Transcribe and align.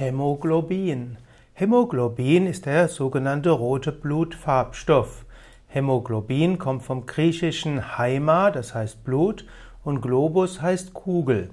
Hämoglobin. 0.00 1.18
Hämoglobin 1.52 2.46
ist 2.46 2.64
der 2.64 2.88
sogenannte 2.88 3.50
rote 3.50 3.92
Blutfarbstoff. 3.92 5.26
Hämoglobin 5.66 6.56
kommt 6.56 6.84
vom 6.84 7.04
griechischen 7.04 7.98
Haima, 7.98 8.50
das 8.50 8.74
heißt 8.74 9.04
Blut, 9.04 9.44
und 9.84 10.00
Globus 10.00 10.62
heißt 10.62 10.94
Kugel. 10.94 11.50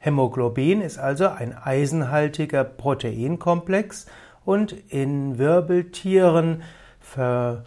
Hämoglobin 0.00 0.80
ist 0.80 0.98
also 0.98 1.28
ein 1.28 1.54
eisenhaltiger 1.54 2.64
Proteinkomplex 2.64 4.06
und 4.46 4.72
in 4.72 5.36
Wirbeltieren 5.36 6.62
ver, 6.98 7.64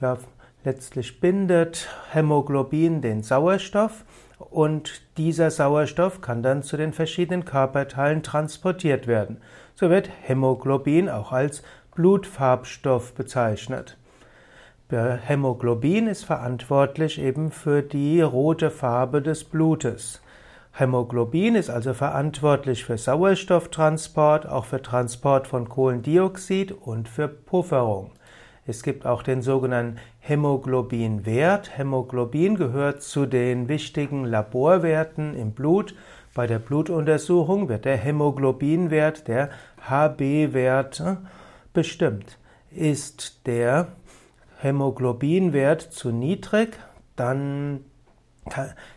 ja, 0.00 0.18
letztlich 0.62 1.18
bindet 1.18 1.88
Hämoglobin 2.12 3.02
den 3.02 3.24
Sauerstoff 3.24 4.04
und 4.38 5.02
dieser 5.16 5.50
Sauerstoff 5.50 6.20
kann 6.20 6.42
dann 6.42 6.62
zu 6.62 6.76
den 6.76 6.92
verschiedenen 6.92 7.44
Körperteilen 7.44 8.22
transportiert 8.22 9.06
werden. 9.06 9.40
So 9.74 9.90
wird 9.90 10.10
Hämoglobin 10.22 11.08
auch 11.08 11.32
als 11.32 11.62
Blutfarbstoff 11.94 13.14
bezeichnet. 13.14 13.96
Hämoglobin 14.90 16.06
ist 16.06 16.24
verantwortlich 16.24 17.20
eben 17.20 17.50
für 17.50 17.82
die 17.82 18.22
rote 18.22 18.70
Farbe 18.70 19.20
des 19.20 19.44
Blutes. 19.44 20.22
Hämoglobin 20.72 21.56
ist 21.56 21.68
also 21.68 21.92
verantwortlich 21.92 22.84
für 22.84 22.96
Sauerstofftransport, 22.96 24.46
auch 24.46 24.64
für 24.64 24.80
Transport 24.80 25.46
von 25.46 25.68
Kohlendioxid 25.68 26.72
und 26.72 27.08
für 27.08 27.28
Pufferung. 27.28 28.12
Es 28.68 28.82
gibt 28.82 29.06
auch 29.06 29.22
den 29.22 29.40
sogenannten 29.40 29.96
Hämoglobinwert. 30.20 31.78
Hämoglobin 31.78 32.54
gehört 32.54 33.02
zu 33.02 33.24
den 33.24 33.66
wichtigen 33.66 34.26
Laborwerten 34.26 35.34
im 35.34 35.52
Blut. 35.52 35.94
Bei 36.34 36.46
der 36.46 36.58
Blutuntersuchung 36.58 37.70
wird 37.70 37.86
der 37.86 37.96
Hämoglobinwert, 37.96 39.26
der 39.26 39.48
HB-Wert, 39.88 41.00
äh, 41.00 41.16
bestimmt. 41.72 42.36
Ist 42.70 43.46
der 43.46 43.88
Hämoglobinwert 44.58 45.80
zu 45.80 46.10
niedrig, 46.10 46.78
dann 47.16 47.80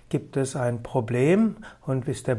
gibt 0.10 0.38
es 0.38 0.56
ein 0.56 0.84
Problem 0.84 1.58
und 1.86 2.08
ist 2.08 2.28
der 2.28 2.38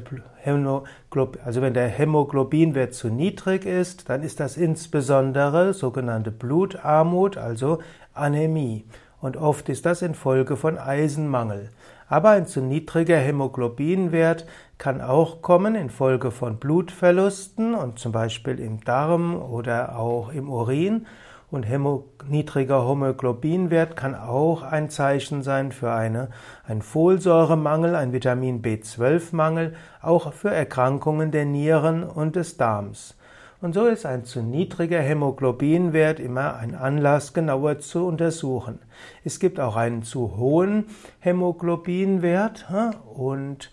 also 1.44 1.62
wenn 1.62 1.74
der 1.74 1.88
Hämoglobinwert 1.88 2.94
zu 2.94 3.08
niedrig 3.08 3.64
ist, 3.64 4.08
dann 4.08 4.22
ist 4.22 4.40
das 4.40 4.56
insbesondere 4.56 5.72
sogenannte 5.72 6.30
Blutarmut, 6.30 7.36
also 7.36 7.78
Anämie. 8.12 8.84
Und 9.20 9.36
oft 9.36 9.68
ist 9.68 9.86
das 9.86 10.02
infolge 10.02 10.56
von 10.56 10.78
Eisenmangel. 10.78 11.70
Aber 12.08 12.30
ein 12.30 12.46
zu 12.46 12.60
niedriger 12.60 13.16
Hämoglobinwert 13.16 14.46
kann 14.76 15.00
auch 15.00 15.40
kommen 15.42 15.74
infolge 15.74 16.30
von 16.30 16.58
Blutverlusten 16.58 17.74
und 17.74 17.98
zum 17.98 18.12
Beispiel 18.12 18.58
im 18.58 18.80
Darm 18.80 19.40
oder 19.40 19.96
auch 19.96 20.32
im 20.32 20.50
Urin 20.50 21.06
und 21.52 21.66
niedriger 22.28 22.88
Hämoglobinwert 22.88 23.94
kann 23.94 24.14
auch 24.14 24.62
ein 24.62 24.88
Zeichen 24.88 25.42
sein 25.42 25.70
für 25.70 25.92
eine, 25.92 26.30
einen 26.66 26.80
Folsäuremangel, 26.80 27.94
ein 27.94 28.14
Vitamin 28.14 28.62
B12-Mangel, 28.62 29.74
auch 30.00 30.32
für 30.32 30.50
Erkrankungen 30.50 31.30
der 31.30 31.44
Nieren 31.44 32.04
und 32.04 32.36
des 32.36 32.56
Darms. 32.56 33.18
Und 33.60 33.74
so 33.74 33.84
ist 33.84 34.06
ein 34.06 34.24
zu 34.24 34.40
niedriger 34.40 35.00
Hämoglobinwert 35.00 36.20
immer 36.20 36.56
ein 36.56 36.74
Anlass, 36.74 37.34
genauer 37.34 37.80
zu 37.80 38.06
untersuchen. 38.06 38.78
Es 39.22 39.38
gibt 39.38 39.60
auch 39.60 39.76
einen 39.76 40.02
zu 40.02 40.38
hohen 40.38 40.86
Hämoglobinwert 41.20 42.66
und 43.14 43.70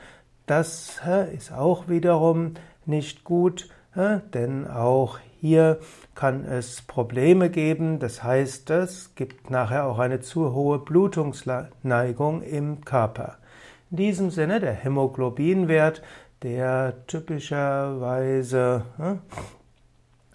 das 0.47 1.00
ist 1.33 1.53
auch 1.53 1.88
wiederum 1.88 2.55
nicht 2.85 3.23
gut, 3.23 3.69
denn 3.95 4.67
auch 4.67 5.19
hier 5.41 5.79
kann 6.15 6.45
es 6.45 6.81
Probleme 6.81 7.49
geben, 7.49 7.99
das 7.99 8.23
heißt, 8.23 8.69
es 8.71 9.15
gibt 9.15 9.49
nachher 9.49 9.85
auch 9.85 9.99
eine 9.99 10.19
zu 10.19 10.53
hohe 10.53 10.79
Blutungsneigung 10.79 12.41
im 12.41 12.83
Körper. 12.83 13.38
In 13.89 13.97
diesem 13.97 14.29
Sinne 14.29 14.59
der 14.59 14.73
Hämoglobinwert, 14.73 16.03
der 16.44 17.05
typischerweise 17.07 18.83
hm, 18.97 19.19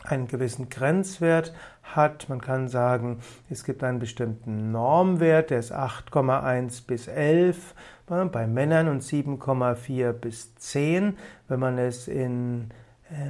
einen 0.03 0.26
gewissen 0.26 0.69
Grenzwert 0.69 1.54
hat. 1.82 2.28
Man 2.28 2.41
kann 2.41 2.69
sagen, 2.69 3.20
es 3.50 3.64
gibt 3.64 3.84
einen 3.84 3.98
bestimmten 3.98 4.72
Normwert, 4.72 5.50
der 5.50 5.60
ist 5.60 5.72
8,1 5.72 6.87
bis 6.87 7.09
11 7.09 7.75
bei 8.06 8.47
Männern 8.47 8.88
und 8.88 9.03
7,4 9.03 10.12
bis 10.12 10.54
10. 10.56 11.16
Wenn 11.48 11.60
man 11.60 11.78
es 11.78 12.09
in 12.09 12.70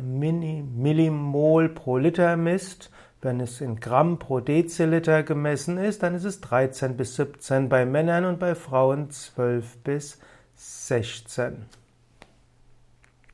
Millimol 0.03 1.69
pro 1.69 1.99
Liter 1.99 2.37
misst. 2.37 2.91
Wenn 3.21 3.41
es 3.41 3.61
in 3.61 3.81
Gramm 3.81 4.19
pro 4.19 4.41
Deziliter 4.41 5.23
gemessen 5.23 5.79
ist, 5.79 6.03
dann 6.03 6.15
ist 6.15 6.25
es 6.25 6.41
13 6.43 6.97
bis 6.97 7.17
17 7.17 7.69
bei 7.69 7.87
Männern 7.87 8.27
und 8.27 8.39
bei 8.39 8.55
Frauen 8.55 9.11
12 9.11 9.79
bis 9.79 10.19
16. 10.57 11.65